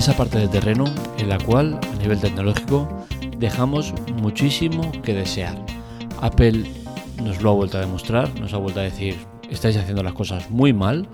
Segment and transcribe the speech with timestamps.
[0.00, 0.84] esa parte del terreno
[1.18, 2.88] en la cual, a nivel tecnológico,
[3.36, 5.54] dejamos muchísimo que desear.
[6.22, 6.64] Apple
[7.22, 9.14] nos lo ha vuelto a demostrar, nos ha vuelto a decir,
[9.50, 11.06] estáis haciendo las cosas muy mal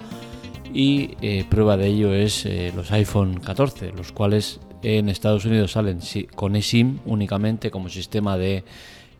[0.72, 5.72] y eh, prueba de ello es eh, los iPhone 14, los cuales en Estados Unidos
[5.72, 5.98] salen
[6.36, 8.62] con eSIM únicamente como sistema de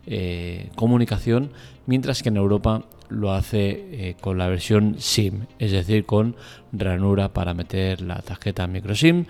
[0.05, 1.51] eh, comunicación,
[1.87, 6.35] mientras que en Europa lo hace con la versión SIM, es decir, con
[6.71, 9.25] ranura para meter la tarjeta micro SIM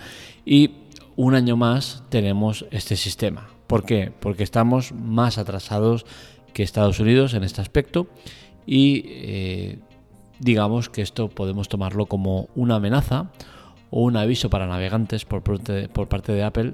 [0.45, 0.71] y
[1.15, 3.49] un año más tenemos este sistema.
[3.67, 4.11] ¿Por qué?
[4.19, 6.05] Porque estamos más atrasados
[6.53, 8.07] que Estados Unidos en este aspecto
[8.65, 9.79] y
[10.39, 13.31] digamos que esto podemos tomarlo como una amenaza
[13.89, 16.73] o un aviso para navegantes por parte, de Apple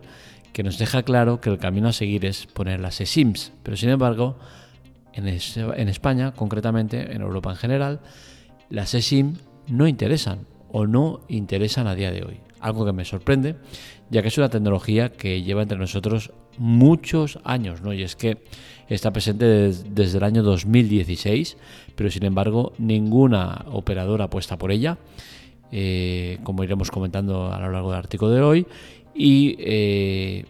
[0.52, 3.54] que nos deja claro que el camino a seguir es poner las eSIMs.
[3.64, 4.38] Pero sin embargo,
[5.14, 5.28] en,
[5.90, 8.00] España, concretamente, en Europa en general,
[8.70, 9.36] las eSIM
[9.68, 12.40] no interesan o no interesan a día de hoy.
[12.60, 13.58] Algo que me sorprende,
[14.10, 17.94] ya que es una tecnología que lleva entre nosotros muchos años, ¿no?
[17.94, 18.44] Y es que
[18.88, 21.58] está presente desde el año 2016,
[21.96, 24.98] pero sin embargo ninguna operadora apuesta por ella,
[25.72, 28.68] eh, como iremos comentando a lo largo del artículo de hoy,
[29.16, 30.46] y eh,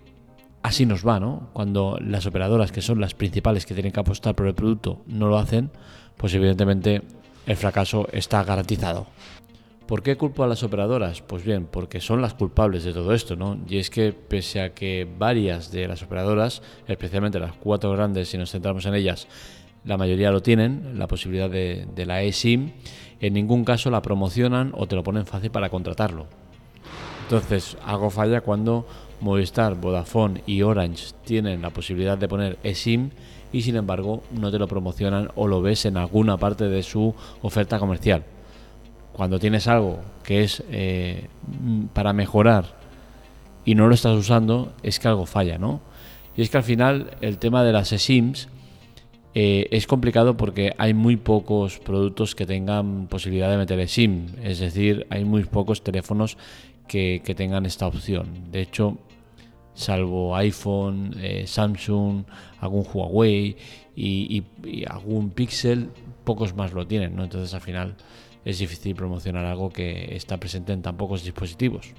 [0.64, 1.50] así nos va, ¿no?
[1.54, 5.28] Cuando las operadoras, que son las principales que tienen que apostar por el producto, no
[5.28, 5.70] lo hacen,
[6.18, 7.04] pues evidentemente
[7.46, 9.06] el fracaso está garantizado.
[9.88, 11.22] ¿Por qué culpo a las operadoras?
[11.22, 13.60] Pues bien, porque son las culpables de todo esto, ¿no?
[13.68, 18.38] Y es que pese a que varias de las operadoras, especialmente las cuatro grandes, si
[18.38, 19.28] nos centramos en ellas,
[19.84, 22.72] la mayoría lo tienen, la posibilidad de, la eSIM,
[23.20, 26.28] en ningún caso la promocionan o te lo ponen fácil para contratarlo.
[27.24, 28.88] Entonces, algo falla cuando
[29.24, 33.10] Movistar, Vodafone y Orange tienen la posibilidad de poner eSIM
[33.52, 37.16] y sin embargo no te lo promocionan o lo ves en alguna parte de su
[37.42, 38.24] oferta comercial
[39.14, 41.28] cuando tienes algo que es eh,
[41.94, 42.66] para mejorar
[43.64, 45.80] y no lo estás usando, es que algo falla, ¿no?
[46.36, 48.50] Y es que al final el tema de las eSIMs
[49.36, 54.60] eh, es complicado porque hay muy pocos productos que tengan posibilidad de meter eSIM, es
[54.60, 56.38] decir, hay muy pocos teléfonos
[56.88, 58.52] que, tengan esta opción.
[58.52, 58.98] De hecho,
[59.74, 62.24] salvo iPhone, eh, Samsung,
[62.60, 63.56] algún Huawei
[63.96, 64.44] y,
[64.88, 65.90] algún Pixel,
[66.24, 67.24] pocos más lo tienen, ¿no?
[67.24, 67.96] Entonces al final
[68.46, 71.92] es difícil promocionar algo que está presente en tan pocos dispositivos.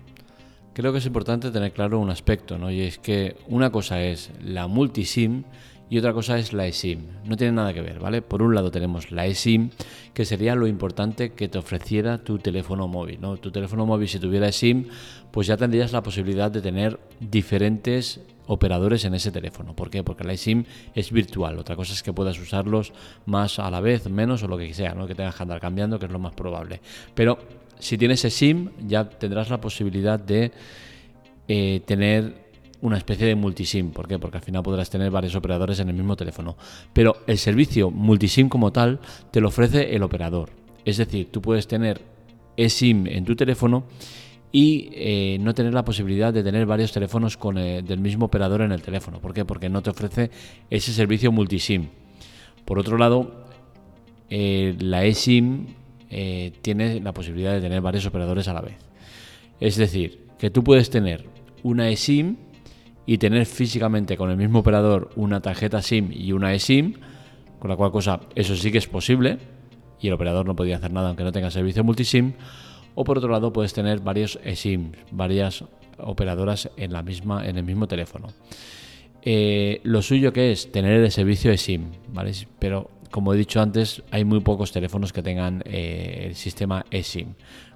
[0.72, 2.70] Creo que es importante tener claro un aspecto, ¿no?
[2.70, 5.44] Y es que una cosa es la multisim
[5.90, 7.00] y otra cosa es la eSIM.
[7.24, 8.22] No tiene nada que ver, ¿vale?
[8.22, 9.70] Por un lado tenemos la eSIM,
[10.12, 13.36] que sería lo importante que te ofreciera tu teléfono móvil, ¿no?
[13.36, 14.88] Tu teléfono móvil si tuviera eSIM,
[15.30, 19.74] pues ya tendrías la posibilidad de tener diferentes operadores en ese teléfono.
[19.74, 20.02] ¿Por qué?
[20.02, 21.58] Porque la eSIM es virtual.
[21.58, 22.92] Otra cosa es que puedas usarlos
[23.26, 25.06] más a la vez, menos o lo que sea, ¿no?
[25.06, 26.80] que tengas que andar cambiando, que es lo más probable.
[27.14, 27.38] Pero
[27.78, 30.52] si tienes eSIM, ya tendrás la posibilidad de
[31.48, 32.43] eh, tener
[32.84, 33.92] una especie de multisim.
[33.92, 34.18] ¿Por qué?
[34.18, 36.56] Porque al final podrás tener varios operadores en el mismo teléfono.
[36.92, 39.00] Pero el servicio multisim como tal
[39.30, 40.50] te lo ofrece el operador.
[40.84, 42.02] Es decir, tú puedes tener
[42.58, 43.84] eSIM en tu teléfono
[44.52, 48.60] y eh, no tener la posibilidad de tener varios teléfonos con eh, del mismo operador
[48.60, 49.18] en el teléfono.
[49.18, 49.46] ¿Por qué?
[49.46, 50.30] Porque no te ofrece
[50.68, 51.88] ese servicio multisim.
[52.66, 53.46] Por otro lado,
[54.28, 55.68] eh, la eSIM
[56.62, 58.76] tiene la posibilidad de tener varios operadores a la vez.
[59.58, 61.24] Es decir, que tú puedes tener
[61.64, 62.36] una eSIM
[63.06, 66.94] y tener físicamente con el mismo operador una tarjeta SIM y una eSIM,
[67.58, 69.38] con la cual cosa eso sí que es posible
[70.00, 72.32] y el operador no podía hacer nada aunque no tenga servicio multisim
[72.94, 75.64] o por otro lado puedes tener varios eSIM, varias
[75.98, 78.28] operadoras en, la misma, en el mismo teléfono.
[79.22, 82.32] Eh, lo suyo que es tener el servicio eSIM, ¿vale?
[82.58, 87.34] Pero como he dicho antes, hay muy pocos teléfonos que tengan eh, el sistema eSIM.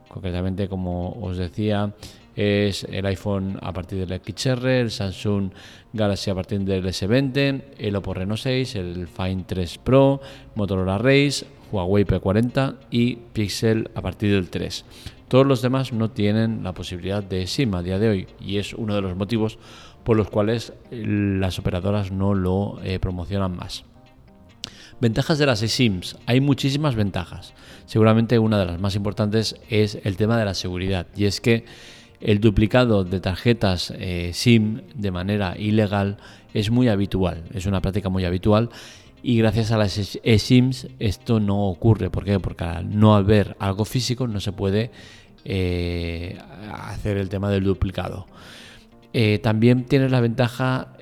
[0.08, 1.94] Concretamente, como os decía,
[2.38, 5.50] es el iPhone a partir del XR, el Samsung
[5.92, 10.20] Galaxy a partir del S20, el Oppo Reno 6, el Find 3 Pro,
[10.54, 14.84] Motorola Race, Huawei P40 y Pixel a partir del 3.
[15.26, 18.72] Todos los demás no tienen la posibilidad de SIM a día de hoy y es
[18.72, 19.58] uno de los motivos
[20.04, 23.84] por los cuales las operadoras no lo eh, promocionan más.
[25.00, 26.16] Ventajas de las eSIMs.
[26.26, 27.52] Hay muchísimas ventajas.
[27.86, 31.64] Seguramente una de las más importantes es el tema de la seguridad y es que
[32.20, 36.18] el duplicado de tarjetas eh, SIM de manera ilegal
[36.52, 38.70] es muy habitual, es una práctica muy habitual
[39.22, 42.10] y gracias a las eSIMs esto no ocurre.
[42.10, 42.40] ¿Por qué?
[42.40, 44.90] Porque al no haber algo físico no se puede
[45.44, 46.38] eh,
[46.72, 48.26] hacer el tema del duplicado.
[49.12, 50.94] Eh, también tienes la ventaja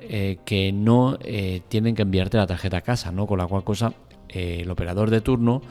[0.45, 1.19] que no
[1.67, 3.27] tienen que enviarte la tarjeta a casa, ¿no?
[3.27, 3.93] Con la cual cosa
[4.29, 5.61] el operador de turno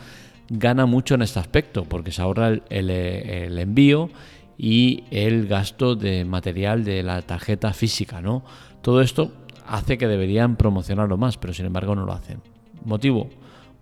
[0.50, 4.10] gana mucho en este aspecto porque se ahorra el envío
[4.58, 8.44] y el gasto de material de la tarjeta física, ¿no?
[8.82, 9.32] Todo esto
[9.66, 12.40] hace que deberían promocionarlo más, pero sin embargo no lo hacen.
[12.84, 13.28] ¿Motivo?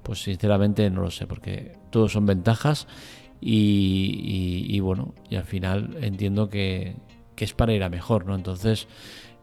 [0.02, 2.86] Pues sinceramente no lo sé, porque todos son ventajas
[3.40, 6.96] y, bueno, y al final entiendo que,
[7.36, 8.34] es para ir a mejor, ¿no?
[8.34, 8.88] Entonces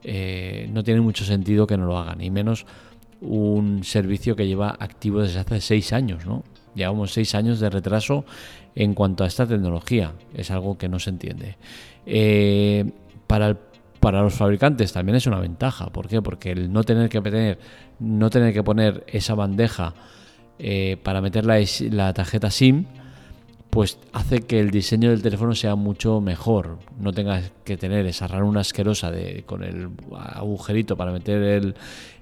[0.03, 2.65] eh, no tiene mucho sentido que no lo hagan, y menos
[3.21, 6.43] un servicio que lleva activo desde hace seis años, ¿no?
[6.75, 8.25] Llevamos seis años de retraso
[8.75, 10.13] en cuanto a esta tecnología.
[10.33, 11.57] Es algo que no se entiende.
[12.05, 12.91] Eh,
[13.27, 13.55] para,
[14.21, 15.87] los fabricantes también es una ventaja.
[15.87, 16.21] ¿Por qué?
[16.21, 17.57] Porque el no tener que
[17.99, 19.93] no tener que poner esa bandeja
[20.59, 22.85] eh, para meter la, tarjeta SIM,
[23.69, 26.79] pues hace que el diseño del teléfono sea mucho mejor.
[26.99, 29.11] No tengas que tener esa ranura asquerosa
[29.45, 31.75] con el agujerito para meter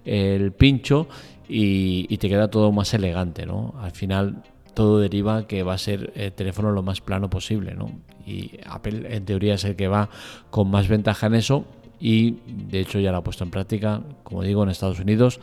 [0.06, 1.08] el pincho
[1.50, 3.74] y, te queda todo más elegante, ¿no?
[3.80, 4.44] Al final
[4.74, 7.92] todo deriva que va a ser el teléfono lo más plano posible, ¿no?
[8.26, 10.10] Y Apple en teoría es el que va
[10.52, 11.66] con más ventaja en eso
[12.00, 15.40] y de hecho ya lo ha puesto en práctica, como digo, en Estados Unidos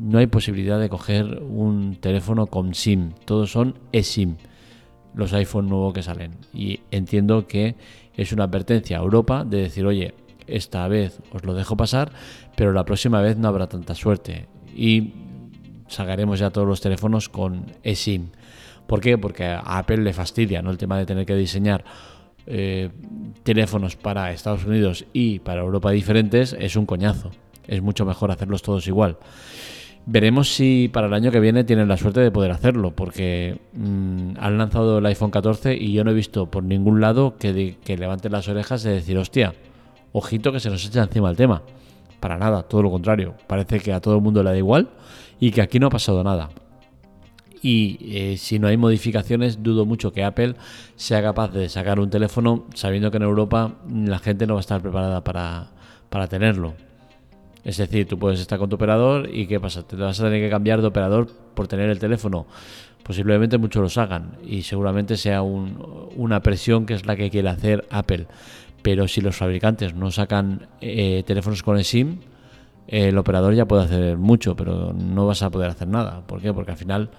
[0.00, 4.36] no hay posibilidad de coger un teléfono con SIM, todos son eSIM,
[5.14, 6.36] los iPhone nuevos que salen.
[6.54, 7.74] Y entiendo que
[8.14, 10.14] es una advertencia a Europa de decir, oye,
[10.46, 12.12] esta vez os lo dejo pasar,
[12.56, 14.46] pero la próxima vez no habrá tanta suerte.
[14.74, 15.12] Y
[15.88, 18.30] sacaremos ya todos los teléfonos con eSIM.
[18.86, 19.18] ¿Por qué?
[19.18, 20.70] Porque a Apple le fastidia ¿no?
[20.70, 21.84] el tema de tener que diseñar
[22.46, 22.88] eh,
[23.42, 27.30] teléfonos para Estados Unidos y para Europa diferentes es un coñazo.
[27.66, 29.18] Es mucho mejor hacerlos todos igual.
[30.10, 34.38] Veremos si para el año que viene tienen la suerte de poder hacerlo, porque mm,
[34.40, 38.32] han lanzado el iPhone 14 y yo no he visto por ningún lado que, levanten
[38.32, 39.52] las orejas de decir, hostia,
[40.12, 41.60] ojito que se nos echa encima el tema.
[42.20, 43.34] Para nada, todo lo contrario.
[43.46, 44.88] Parece que a todo el mundo le da igual
[45.38, 46.50] y que aquí no ha pasado nada.
[47.62, 50.54] Y eh, si no hay modificaciones, dudo mucho que Apple
[50.96, 54.62] sea capaz de sacar un teléfono sabiendo que en Europa la gente no va a
[54.62, 55.70] estar preparada para,
[56.08, 56.74] para tenerlo.
[57.64, 59.82] Es decir, tú puedes estar con tu operador y ¿qué pasa?
[59.86, 62.46] ¿Te vas a tener que cambiar de operador por tener el teléfono?
[63.02, 67.86] Posiblemente muchos los hagan y seguramente sea una presión que es la que quiere hacer
[67.90, 68.26] Apple.
[68.82, 72.18] Pero si los fabricantes no sacan eh, teléfonos con eSIM,
[72.86, 76.26] el operador ya puede hacer mucho, pero no vas a poder hacer nada.
[76.26, 76.54] ¿Por qué?
[76.54, 77.10] Porque al final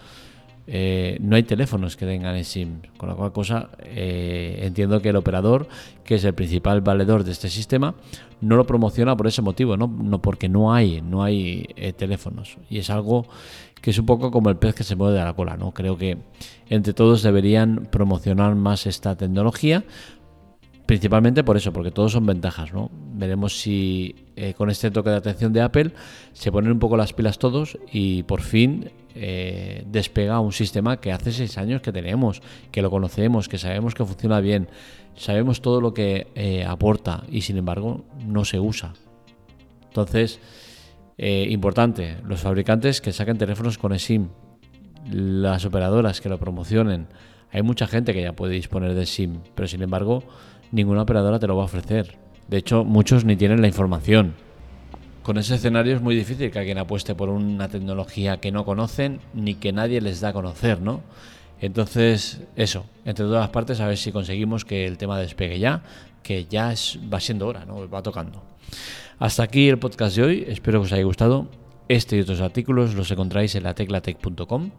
[0.66, 2.82] eh, no hay teléfonos que tengan eSIM.
[2.98, 5.68] Con la cual cosa eh, entiendo que el operador,
[6.04, 7.94] que es el principal valedor de este sistema,
[8.42, 11.68] no lo promociona por ese motivo, no, no porque no hay, no hay
[11.98, 12.58] teléfonos.
[12.70, 13.28] Y es algo
[13.82, 15.72] que es un poco como el pez que se mueve de la cola, ¿no?
[15.72, 16.18] Creo que
[16.70, 19.84] entre todos deberían promocionar más esta tecnología
[20.90, 22.90] Principalmente por eso, porque todos son ventajas, ¿no?
[23.14, 25.92] Veremos si eh, con este toque de atención de Apple
[26.34, 31.12] se ponen un poco las pilas todos y por fin eh, despega un sistema que
[31.12, 32.42] hace seis años que tenemos,
[32.72, 34.68] que lo conocemos, que sabemos que funciona bien,
[35.14, 38.94] sabemos todo lo que eh, aporta y sin embargo no se usa.
[39.90, 40.40] Entonces,
[41.20, 44.30] importante, los fabricantes que saquen teléfonos con eSIM,
[45.12, 47.10] las operadoras que lo promocionen.
[47.52, 50.24] Hay mucha gente que ya puede disponer de SIM, pero sin embargo
[50.72, 52.18] ninguna operadora te lo va a ofrecer.
[52.48, 54.34] De hecho, muchos ni tienen la información.
[55.24, 59.20] Con ese escenario es muy difícil que alguien apueste por una tecnología que no conocen
[59.34, 61.02] ni que nadie les da a conocer, ¿no?
[61.62, 65.84] Entonces, eso, entre todas las partes, a ver si conseguimos que el tema despegue ya,
[66.24, 67.88] que ya es, va siendo hora, ¿no?
[67.90, 68.42] Va tocando.
[69.20, 71.48] Hasta aquí el podcast de hoy, espero que os haya gustado.
[71.90, 74.72] Este y otros artículos los encontráis en la teclatec.com.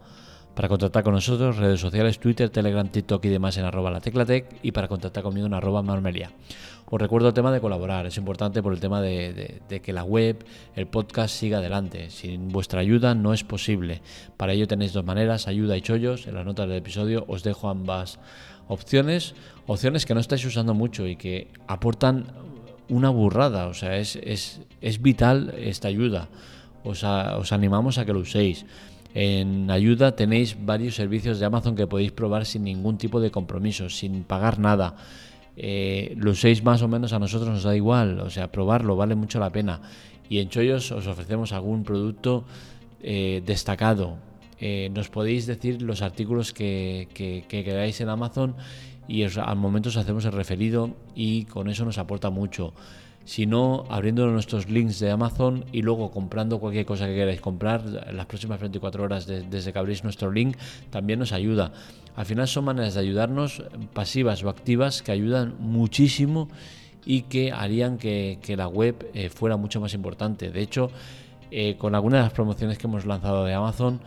[0.55, 4.59] Para contactar con nosotros, redes sociales, Twitter, Telegram, TikTok y demás en arroba la teclatec
[4.61, 6.31] y para contactar conmigo en arroba marmelia.
[6.93, 10.43] Os recuerdo el tema de colaborar, es importante por el tema de, que la web,
[10.75, 12.09] el podcast siga adelante.
[12.09, 14.01] Sin vuestra ayuda no es posible.
[14.35, 16.27] Para ello tenéis dos maneras, ayuda y chollos.
[16.27, 18.19] En las notas del episodio os dejo ambas
[18.67, 19.35] opciones,
[19.67, 22.25] opciones que no estáis usando mucho y que aportan
[22.89, 26.27] una burrada, o sea, es, es, vital esta ayuda.
[26.83, 28.65] Os, os animamos a que lo uséis.
[29.13, 33.89] En ayuda tenéis varios servicios de Amazon que podéis probar sin ningún tipo de compromiso,
[33.89, 34.95] sin pagar nada.
[35.57, 39.15] Eh, lo uséis más o menos a nosotros nos da igual, o sea, probarlo vale
[39.15, 39.81] mucho la pena.
[40.29, 42.45] Y en Chollos os ofrecemos algún producto
[43.03, 44.17] eh, destacado.
[44.59, 48.55] Eh, nos podéis decir los artículos que, que, queráis en Amazon
[49.07, 52.73] y al momento os hacemos el referido y con eso nos aporta mucho
[53.25, 58.25] sino abriendo nuestros links de Amazon y luego comprando cualquier cosa que queráis comprar las
[58.25, 60.57] próximas 24 horas desde que abrís nuestro link
[60.89, 61.71] también nos ayuda.
[62.15, 63.63] Al final son maneras de ayudarnos
[63.93, 66.49] pasivas o activas que ayudan muchísimo
[67.05, 70.51] y que harían que, la web eh, fuera mucho más importante.
[70.51, 70.91] De hecho,
[71.51, 74.01] eh, con algunas de las promociones que hemos lanzado de Amazon,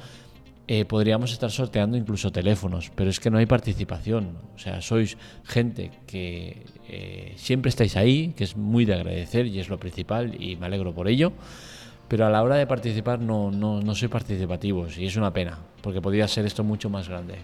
[0.66, 4.38] eh, podríamos estar sorteando incluso teléfonos, pero es que no hay participación.
[4.54, 9.60] O sea, sois gente que eh, siempre estáis ahí, que es muy de agradecer y
[9.60, 11.32] es lo principal y me alegro por ello.
[12.08, 15.58] Pero a la hora de participar no, no, no soy participativos y es una pena,
[15.82, 17.36] porque podría ser esto mucho más grande.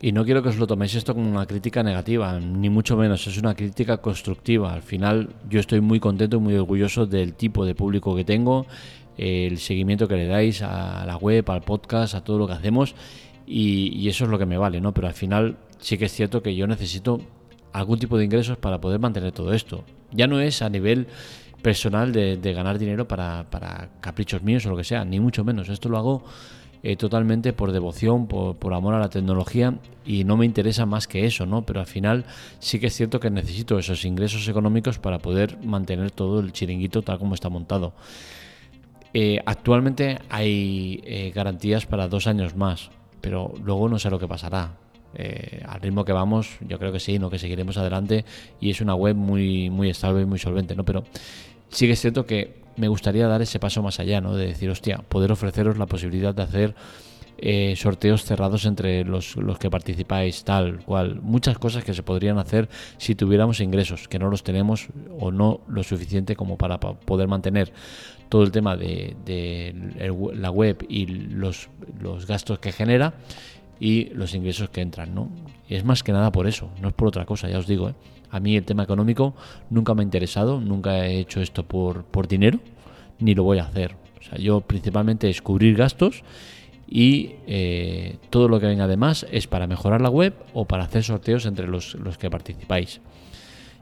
[0.00, 3.26] Y no quiero que os lo toméis esto como una crítica negativa, ni mucho menos,
[3.26, 4.72] es una crítica constructiva.
[4.72, 8.66] Al final yo estoy muy contento y muy orgulloso del tipo de público que tengo
[9.16, 12.94] el seguimiento que le dais a la web, al podcast, a todo lo que hacemos
[13.46, 14.92] y, eso es lo que me vale, ¿no?
[14.92, 17.20] Pero al final sí que es cierto que yo necesito
[17.72, 19.84] algún tipo de ingresos para poder mantener todo esto.
[20.12, 21.08] Ya no es a nivel
[21.62, 23.46] personal de, ganar dinero para,
[24.00, 25.68] caprichos míos o lo que sea, ni mucho menos.
[25.68, 26.24] Esto lo hago
[26.82, 31.08] eh, totalmente por devoción, por, por, amor a la tecnología y no me interesa más
[31.08, 31.64] que eso, ¿no?
[31.66, 32.24] Pero al final
[32.58, 37.02] sí que es cierto que necesito esos ingresos económicos para poder mantener todo el chiringuito
[37.02, 37.94] tal como está montado.
[39.16, 42.90] Eh, actualmente hay eh, garantías para dos años más,
[43.20, 44.76] pero luego no sé lo que pasará.
[45.14, 47.30] Eh, al ritmo que vamos, yo creo que sí, ¿no?
[47.30, 48.24] que seguiremos adelante
[48.60, 50.84] y es una web muy, muy estable y muy solvente, ¿no?
[50.84, 51.04] Pero
[51.68, 54.34] sí que es cierto que me gustaría dar ese paso más allá, ¿no?
[54.34, 56.74] De decir, hostia, poder ofreceros la posibilidad de hacer
[57.38, 61.20] eh, sorteos cerrados entre los, que participáis, tal cual.
[61.20, 64.88] Muchas cosas que se podrían hacer si tuviéramos ingresos, que no los tenemos
[65.18, 67.72] o no lo suficiente como para, poder mantener
[68.28, 69.16] todo el tema de,
[70.34, 71.68] la web y los,
[72.26, 73.14] gastos que genera
[73.80, 75.28] y los ingresos que entran, ¿no?
[75.68, 77.94] Es más que nada por eso, no es por otra cosa, ya os digo, ¿eh?
[78.30, 79.34] A mí el tema económico
[79.70, 82.58] nunca me ha interesado, nunca he hecho esto por, por dinero,
[83.20, 83.94] ni lo voy a hacer.
[84.18, 86.24] O sea, yo principalmente es cubrir gastos
[86.94, 91.02] y eh, todo lo que venga además es para mejorar la web o para hacer
[91.02, 93.00] sorteos entre los, que participáis.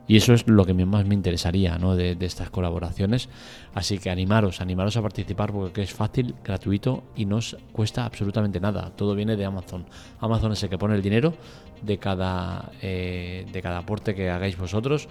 [0.08, 1.94] Y eso es lo que más me interesaría ¿no?
[1.94, 3.28] de, estas colaboraciones.
[3.74, 8.60] Así que animaros, animaros a participar porque es fácil, gratuito y no os cuesta absolutamente
[8.60, 8.90] nada.
[8.96, 9.84] Todo viene de Amazon.
[10.18, 11.34] Amazon es el que pone el dinero
[11.82, 15.06] de cada, eh, de cada aporte que hagáis vosotros,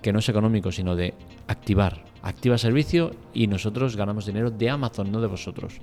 [0.00, 1.12] que no es económico, sino de
[1.48, 2.02] activar.
[2.22, 5.80] Activa servicio y nosotros ganamos dinero de Amazon, no de vosotros.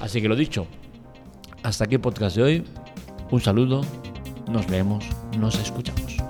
[0.00, 0.66] Así que lo dicho,
[1.62, 2.64] hasta aquí el podcast de hoy.
[3.30, 3.82] Un saludo,
[4.48, 5.04] nos vemos,
[5.38, 6.23] nos escuchamos.